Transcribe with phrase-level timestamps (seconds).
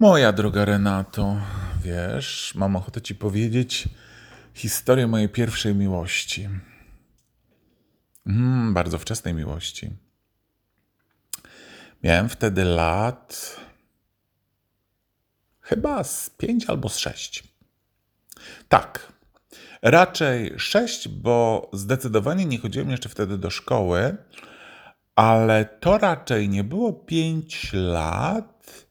[0.00, 1.36] Moja droga Renato,
[1.82, 3.88] wiesz, mam ochotę ci powiedzieć
[4.54, 6.48] historię mojej pierwszej miłości.
[8.26, 9.90] Mm, bardzo wczesnej miłości.
[12.02, 13.56] Miałem wtedy lat
[15.60, 17.44] chyba z pięć albo z sześć.
[18.68, 19.12] Tak,
[19.82, 24.16] raczej sześć, bo zdecydowanie nie chodziłem jeszcze wtedy do szkoły,
[25.16, 28.89] ale to raczej nie było pięć lat.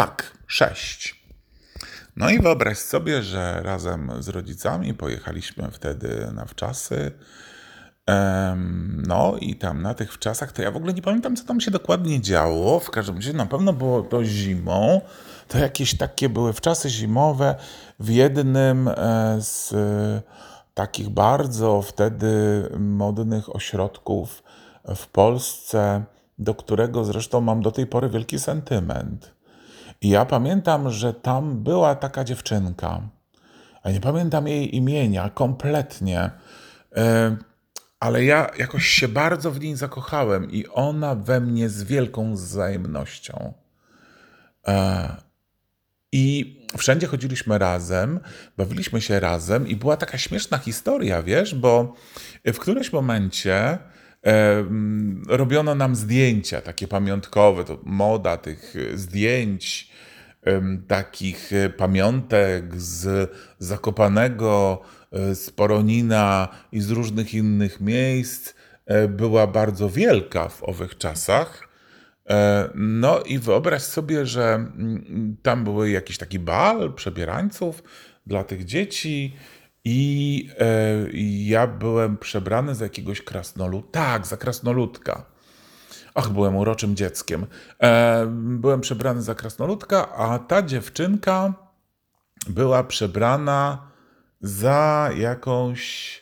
[0.00, 1.24] Tak, sześć.
[2.16, 7.10] No i wyobraź sobie, że razem z rodzicami pojechaliśmy wtedy na wczasy.
[9.06, 11.70] No i tam na tych wczasach, to ja w ogóle nie pamiętam, co tam się
[11.70, 12.80] dokładnie działo.
[12.80, 15.00] W każdym razie na pewno było to zimą.
[15.48, 17.54] To jakieś takie były wczasy zimowe
[17.98, 18.94] w jednym e,
[19.40, 20.22] z e,
[20.74, 22.28] takich bardzo wtedy
[22.78, 24.42] modnych ośrodków
[24.96, 26.04] w Polsce,
[26.38, 29.39] do którego zresztą mam do tej pory wielki sentyment.
[30.00, 33.00] I ja pamiętam, że tam była taka dziewczynka,
[33.82, 36.30] a nie pamiętam jej imienia kompletnie,
[36.96, 37.36] e,
[38.00, 43.54] ale ja jakoś się bardzo w niej zakochałem i ona we mnie z wielką wzajemnością.
[44.68, 45.16] E,
[46.12, 48.20] I wszędzie chodziliśmy razem,
[48.56, 51.94] bawiliśmy się razem i była taka śmieszna historia, wiesz, bo
[52.44, 53.78] w którymś momencie
[55.28, 59.90] robiono nam zdjęcia takie pamiątkowe, to moda tych e, zdjęć,
[60.88, 64.82] takich e, pamiątek z Zakopanego,
[65.12, 68.54] e, z Poronina i z różnych innych miejsc
[69.08, 71.68] była bardzo wielka w owych czasach.
[72.74, 77.82] No i wyobraź sobie, że mm, tam były jakiś taki bal przebierańców
[78.26, 79.34] dla tych dzieci
[79.84, 80.66] i e,
[81.44, 83.92] ja byłem przebrany za jakiegoś krasnolud.
[83.92, 85.24] Tak, za krasnoludka.
[86.14, 87.46] Ach, byłem uroczym dzieckiem.
[87.82, 91.54] E, Byłem przebrany za krasnoludka, a ta dziewczynka
[92.48, 93.90] była przebrana
[94.40, 96.20] za jakąś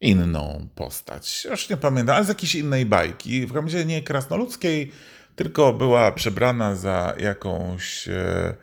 [0.00, 1.44] inną postać.
[1.50, 3.46] Już nie pamiętam, ale z jakiejś innej bajki.
[3.46, 4.92] W każdym razie nie krasnoludzkiej,
[5.36, 8.54] tylko była przebrana za jakąś e,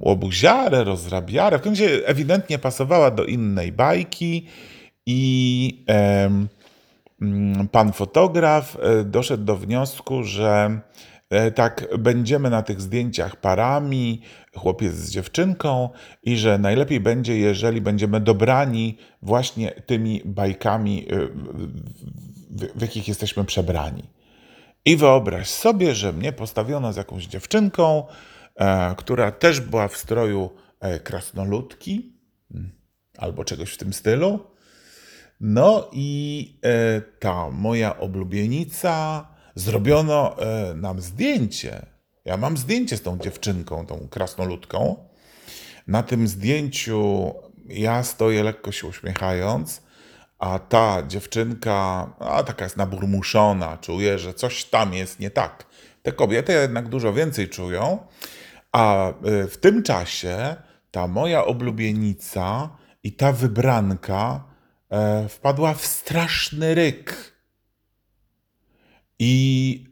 [0.00, 1.58] łobuziarę, rozrabiarę.
[1.58, 4.46] W każdym razie ewidentnie pasowała do innej bajki
[5.06, 6.48] i mm,
[7.72, 10.80] pan fotograf e, doszedł do wniosku, że
[11.30, 14.22] e, tak będziemy na tych zdjęciach parami,
[14.56, 15.88] chłopiec z dziewczynką
[16.22, 21.16] i że najlepiej będzie, jeżeli będziemy dobrani właśnie tymi bajkami, e,
[22.74, 24.02] w, jakich jesteśmy przebrani.
[24.84, 28.04] I wyobraź sobie, że mnie postawiono z jakąś dziewczynką,
[28.96, 30.50] która też była w stroju
[30.80, 32.12] e, krasnoludki
[32.54, 32.70] mm,
[33.18, 34.40] albo czegoś w tym stylu.
[35.40, 41.86] No i e, ta moja oblubienica, zrobiono e, nam zdjęcie.
[42.24, 45.08] Ja mam zdjęcie z tą dziewczynką, tą krasnoludką.
[45.86, 47.34] Na tym zdjęciu
[47.68, 49.82] ja stoję lekko się uśmiechając,
[50.38, 55.66] a ta dziewczynka, a taka jest naburmuszona, czuje, że coś tam jest nie tak.
[56.02, 57.98] Te kobiety jednak dużo więcej czują,
[58.76, 60.56] a y, w tym czasie
[60.90, 64.44] ta moja oblubienica i ta wybranka
[64.90, 67.36] e, wpadła w straszny ryk.
[69.18, 69.84] I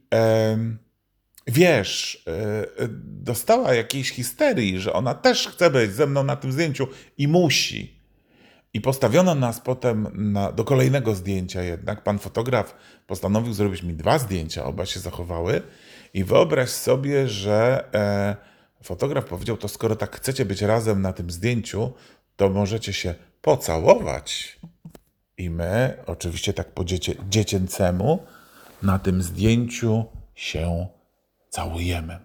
[1.46, 6.52] wiesz, e, e, dostała jakiejś histerii, że ona też chce być ze mną na tym
[6.52, 8.00] zdjęciu i musi.
[8.74, 12.02] I postawiono nas potem na, do kolejnego zdjęcia jednak.
[12.02, 12.74] Pan fotograf
[13.06, 15.62] postanowił zrobić mi dwa zdjęcia, oba się zachowały.
[16.14, 18.53] I wyobraź sobie, że e,
[18.84, 21.92] fotograf powiedział, to skoro tak chcecie być razem na tym zdjęciu,
[22.36, 24.58] to możecie się pocałować.
[25.38, 28.24] I my, oczywiście tak po dziecię, dziecięcemu,
[28.82, 30.86] na tym zdjęciu się
[31.50, 32.18] całujemy.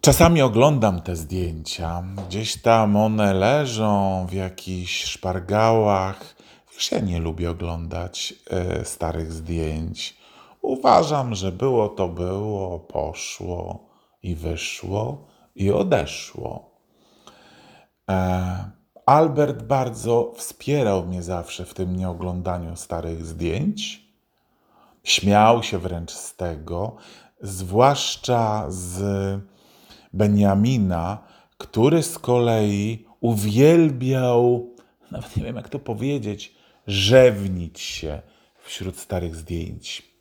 [0.00, 2.04] Czasami oglądam te zdjęcia.
[2.28, 6.36] Gdzieś tam one leżą w jakichś szpargałach.
[6.74, 10.16] Wiesz, ja nie lubię oglądać e, starych zdjęć.
[10.66, 13.88] Uważam, że było to było, poszło
[14.22, 16.70] i wyszło i odeszło.
[18.10, 18.70] E,
[19.06, 24.06] Albert bardzo wspierał mnie zawsze w tym nieoglądaniu starych zdjęć.
[25.04, 26.96] Śmiał się wręcz z tego,
[27.40, 29.00] zwłaszcza z
[30.12, 31.18] Beniamina,
[31.58, 34.70] który z kolei uwielbiał,
[35.10, 36.54] nawet nie wiem jak to powiedzieć,
[36.86, 38.22] rzewnić się
[38.64, 40.15] wśród starych zdjęć.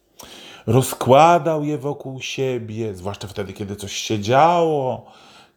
[0.67, 5.05] Rozkładał je wokół siebie, zwłaszcza wtedy, kiedy coś się działo,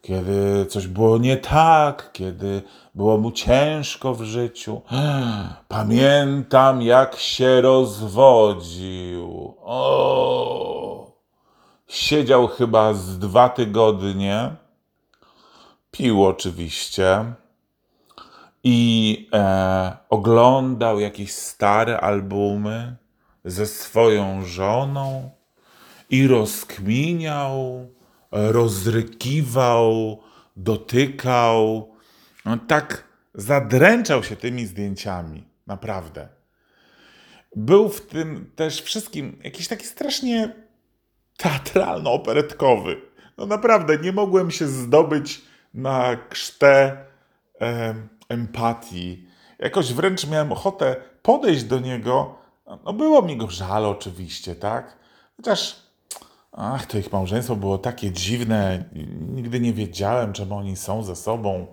[0.01, 2.61] kiedy coś było nie tak, kiedy
[2.95, 4.81] było mu ciężko w życiu.
[5.67, 9.53] Pamiętam, jak się rozwodził.
[9.61, 11.11] O!
[11.87, 14.55] Siedział chyba z dwa tygodnie.
[15.91, 17.33] Pił oczywiście.
[18.63, 22.95] I e, oglądał jakieś stare albumy
[23.45, 25.29] ze swoją żoną
[26.09, 27.87] i rozkminiał,
[28.31, 30.19] rozrykiwał,
[30.57, 31.89] dotykał.
[32.45, 33.03] No, tak
[33.33, 36.27] zadręczał się tymi zdjęciami, naprawdę.
[37.55, 40.55] Był w tym też wszystkim jakiś taki strasznie
[41.37, 42.95] teatralno-operetkowy.
[43.37, 45.41] No naprawdę, nie mogłem się zdobyć
[45.73, 46.97] na krztę
[47.61, 47.95] e,
[48.29, 49.27] empatii.
[49.59, 52.39] Jakoś wręcz miałem ochotę podejść do niego.
[52.85, 54.97] No było mi go żal oczywiście, tak?
[55.37, 55.75] Chociaż
[56.51, 58.83] ach, to ich małżeństwo było takie dziwne.
[59.19, 61.67] Nigdy nie wiedziałem, czemu oni są ze sobą.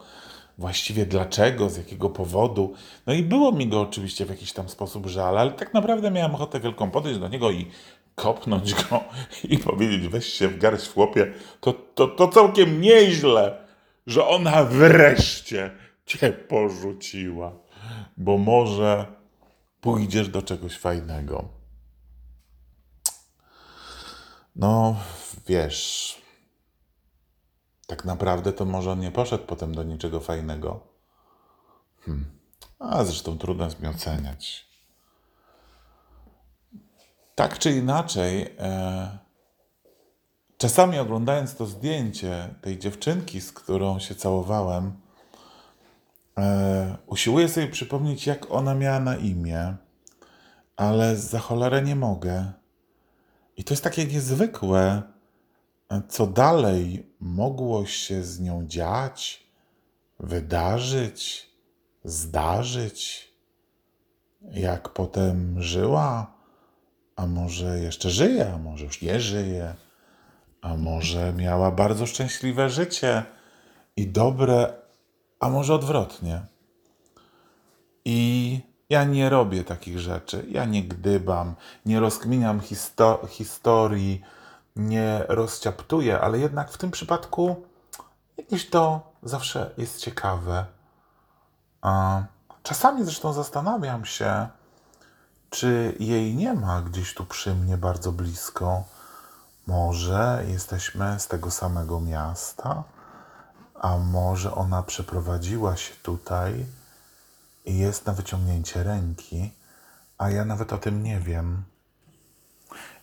[0.58, 2.74] Właściwie dlaczego, z jakiego powodu.
[3.06, 6.34] No i było mi go oczywiście w jakiś tam sposób żal, ale tak naprawdę miałem
[6.34, 7.66] ochotę wielką podejść do niego i
[8.14, 9.04] kopnąć go
[9.54, 13.58] i powiedzieć, weź się w garść chłopie, to, to, to całkiem nieźle,
[14.06, 15.70] że ona wreszcie
[16.06, 17.52] cię porzuciła,
[18.16, 19.15] bo może
[19.86, 21.48] pójdziesz do czegoś fajnego.
[24.56, 24.96] No,
[25.46, 26.22] wiesz,
[27.86, 30.80] tak naprawdę to może on nie poszedł potem do niczego fajnego.
[32.00, 32.24] Hmm.
[32.78, 34.66] A zresztą trudno jest mi oceniać.
[37.34, 39.18] Tak czy inaczej, e,
[40.58, 45.00] czasami oglądając to zdjęcie tej dziewczynki, z którą się całowałem,
[46.38, 49.76] e, usiłuję sobie przypomnieć, jak ona miała na imię,
[50.76, 52.52] ale za cholerę nie mogę.
[53.56, 55.02] I to jest takie niezwykłe,
[56.08, 59.46] co dalej mogło się z nią dziać,
[60.20, 61.50] wydarzyć,
[62.04, 63.28] zdarzyć,
[64.52, 66.36] jak potem żyła
[67.16, 69.74] a może jeszcze żyje, a może już nie żyje,
[70.60, 73.22] a może miała bardzo szczęśliwe życie
[73.96, 74.72] i dobre,
[75.40, 76.46] a może odwrotnie.
[78.04, 78.60] I
[78.90, 80.46] ja nie robię takich rzeczy.
[80.50, 81.54] Ja nie gdybam,
[81.86, 84.22] nie rozkminiam histo historii,
[84.76, 87.66] nie rozciaptuję, ale jednak w tym przypadku
[88.36, 90.66] jakieś to zawsze jest ciekawe.
[92.62, 94.48] Czasami zresztą zastanawiam się,
[95.50, 98.84] czy jej nie ma gdzieś tu przy mnie bardzo blisko?
[99.66, 102.84] Może jesteśmy z tego samego miasta,
[103.80, 106.66] a może ona przeprowadziła się tutaj
[107.64, 109.50] i jest na wyciągnięcie ręki,
[110.18, 111.62] a ja nawet o tym nie wiem.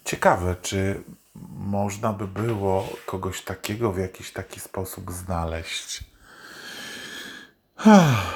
[0.05, 1.03] Ciekawe, czy
[1.49, 6.03] można by było kogoś takiego w jakiś taki sposób znaleźć.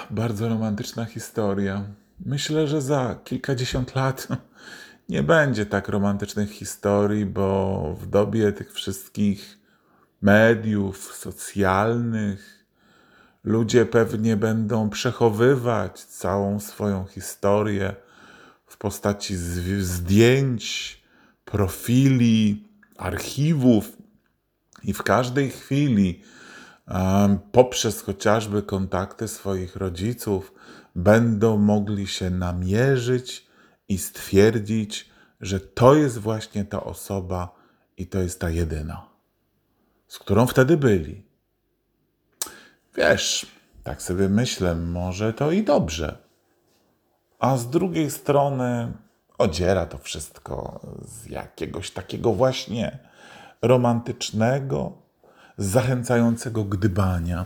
[0.09, 1.83] Bardzo romantyczna historia.
[2.25, 4.27] Myślę, że za kilkadziesiąt lat
[5.09, 9.57] nie będzie tak romantycznych historii, bo w dobie tych wszystkich
[10.21, 12.65] mediów socjalnych.
[13.43, 17.95] Ludzie pewnie będą przechowywać całą swoją historię
[18.65, 19.35] w postaci
[19.81, 20.97] zdjęć,
[21.45, 22.67] profili,
[22.97, 23.97] archiwów
[24.83, 26.23] i w każdej chwili
[27.51, 30.53] poprzez chociażby kontakty swoich rodziców
[30.95, 33.47] będą mogli się namierzyć
[33.89, 35.09] i stwierdzić,
[35.41, 37.55] że to jest właśnie ta osoba
[37.97, 39.09] i to jest ta jedyna,
[40.07, 41.23] z którą wtedy byli.
[42.95, 43.45] Wiesz,
[43.83, 46.17] tak sobie myślę, może to i dobrze.
[47.39, 48.93] A z drugiej strony
[49.37, 52.99] odziera to wszystko z jakiegoś takiego właśnie
[53.61, 54.91] romantycznego,
[55.57, 57.45] zachęcającego gdybania.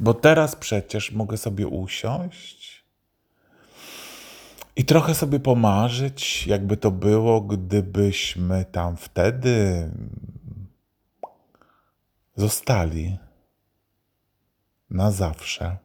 [0.00, 2.84] Bo teraz przecież mogę sobie usiąść
[4.76, 9.88] i trochę sobie pomarzyć, jakby to było, gdybyśmy tam wtedy
[12.40, 13.18] zostali
[14.90, 15.76] na zawsze.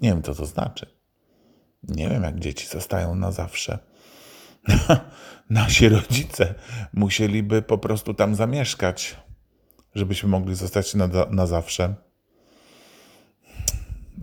[0.00, 0.86] Nie wiem, co to znaczy.
[1.82, 3.78] Nie wiem, jak dzieci zostają na zawsze.
[5.50, 6.54] Nasi rodzice
[6.92, 9.16] musieliby po prostu tam zamieszkać,
[9.94, 11.94] żebyśmy mogli zostać na, na zawsze.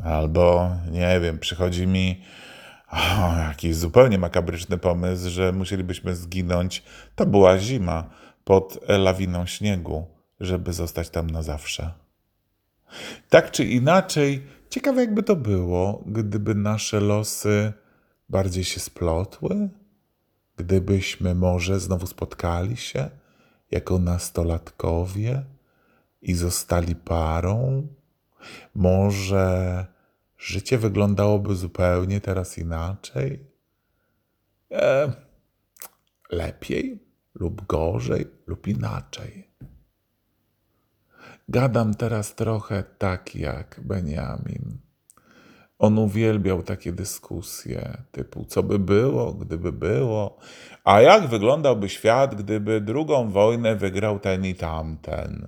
[0.03, 2.22] Albo, nie wiem, przychodzi mi
[2.92, 6.84] o, jakiś zupełnie makabryczny pomysł, że musielibyśmy zginąć.
[7.15, 8.10] To była zima
[8.44, 10.06] pod lawiną śniegu,
[10.46, 11.92] żeby zostać tam na zawsze.
[13.30, 17.74] Tak czy inaczej, ciekawe jakby to było, gdyby nasze losy
[18.30, 19.70] bardziej się splotły,
[20.58, 23.10] gdybyśmy może znowu spotkali się
[23.72, 25.44] jako nastolatkowie
[26.22, 27.88] i zostali parą.
[28.76, 29.86] Może
[30.38, 33.40] życie wyglądałoby zupełnie teraz inaczej?
[34.72, 35.14] E,
[36.32, 37.14] lepiej?
[37.36, 39.53] lub gorzej, lub inaczej.
[41.54, 44.78] Gadam teraz trochę tak jak Benjamin.
[45.80, 50.38] On uwielbiał takie dyskusje typu, co by było, gdyby było,
[50.84, 55.48] a jak wyglądałby świat, gdyby drugą wojnę wygrał ten i tamten,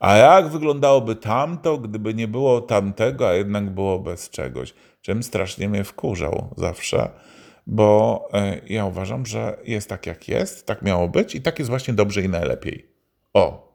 [0.00, 5.68] a jak wyglądałoby tamto, gdyby nie było tamtego, a jednak było bez czegoś, czym strasznie
[5.68, 7.10] mnie wkurzał zawsze,
[7.66, 11.70] bo e, ja uważam, że jest tak jak jest, tak miało być i tak jest
[11.70, 12.88] właśnie dobrze i najlepiej.
[13.34, 13.65] O,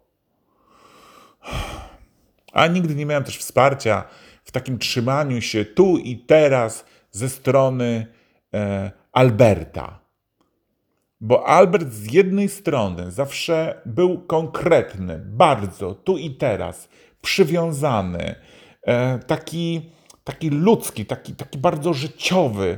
[2.51, 4.03] a nigdy nie miałem też wsparcia
[4.43, 8.08] w takim trzymaniu się tu i teraz ze strony
[8.53, 10.00] e, Alberta.
[11.22, 16.89] Bo Albert z jednej strony zawsze był konkretny, bardzo tu i teraz,
[17.22, 18.36] przywiązany,
[18.88, 19.91] e, taki,
[20.24, 22.77] taki ludzki, taki, taki bardzo życiowy,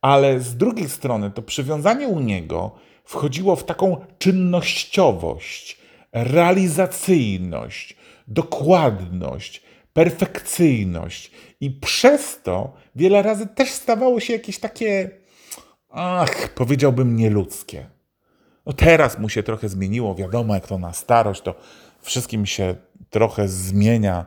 [0.00, 2.70] ale z drugiej strony to przywiązanie u niego
[3.04, 5.81] wchodziło w taką czynnościowość,
[6.12, 7.96] realizacyjność,
[8.28, 11.30] dokładność, perfekcyjność.
[11.60, 15.10] I przez to wiele razy też stawało się jakieś takie,
[15.88, 17.86] ach, powiedziałbym nieludzkie.
[18.66, 21.54] No teraz mu się trochę zmieniło, wiadomo, jak to na starość, to
[22.00, 22.74] wszystkim się
[23.10, 24.26] trochę zmienia.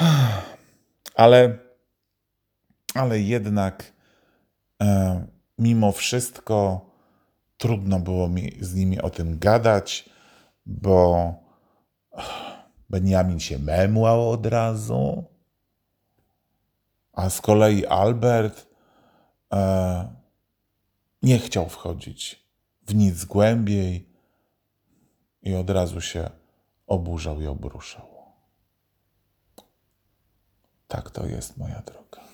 [1.14, 1.58] Ale,
[2.94, 3.92] ale jednak
[4.82, 5.26] e,
[5.58, 6.86] mimo wszystko
[7.56, 10.10] trudno było mi z nimi o tym gadać,
[10.66, 11.34] bo
[12.90, 15.24] Benjamin się memłał od razu,
[17.12, 18.66] a z kolei Albert
[19.52, 20.14] e,
[21.22, 22.48] nie chciał wchodzić
[22.86, 24.08] w nic głębiej
[25.42, 26.30] i od razu się
[26.86, 28.12] oburzał i obruszał.
[30.88, 32.31] Tak to jest, moja droga.